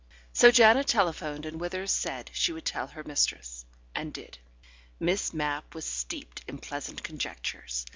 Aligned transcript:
So 0.33 0.49
Janet 0.49 0.87
telephoned 0.87 1.45
and 1.45 1.61
Withers 1.61 1.91
said 1.91 2.31
she 2.33 2.51
would 2.51 2.65
tell 2.65 2.87
her 2.87 3.03
mistress. 3.03 3.67
And 3.93 4.11
did. 4.11 4.39
Miss 4.99 5.31
Mapp 5.31 5.75
was 5.75 5.85
steeped 5.85 6.43
in 6.47 6.57
pleasant 6.57 7.03
conjectures. 7.03 7.85